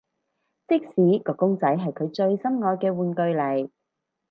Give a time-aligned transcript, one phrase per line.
[0.67, 3.69] 即使個公仔係佢最心愛嘅玩具嚟